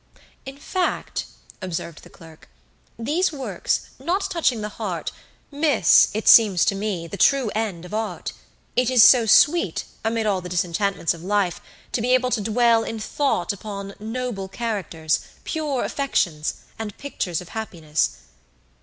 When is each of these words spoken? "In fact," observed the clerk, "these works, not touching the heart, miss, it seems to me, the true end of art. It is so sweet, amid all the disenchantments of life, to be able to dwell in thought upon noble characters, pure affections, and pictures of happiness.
"In 0.47 0.57
fact," 0.57 1.25
observed 1.61 2.01
the 2.01 2.09
clerk, 2.09 2.49
"these 2.97 3.31
works, 3.31 3.81
not 3.99 4.31
touching 4.31 4.61
the 4.61 4.69
heart, 4.79 5.11
miss, 5.51 6.07
it 6.15 6.27
seems 6.27 6.65
to 6.65 6.73
me, 6.73 7.05
the 7.05 7.17
true 7.17 7.51
end 7.53 7.85
of 7.85 7.93
art. 7.93 8.33
It 8.75 8.89
is 8.89 9.03
so 9.03 9.27
sweet, 9.27 9.83
amid 10.03 10.25
all 10.25 10.41
the 10.41 10.49
disenchantments 10.49 11.13
of 11.13 11.23
life, 11.23 11.61
to 11.91 12.01
be 12.01 12.15
able 12.15 12.31
to 12.31 12.41
dwell 12.41 12.83
in 12.83 12.97
thought 12.99 13.53
upon 13.53 13.93
noble 13.99 14.47
characters, 14.47 15.19
pure 15.43 15.83
affections, 15.83 16.55
and 16.79 16.97
pictures 16.97 17.39
of 17.39 17.49
happiness. 17.49 18.23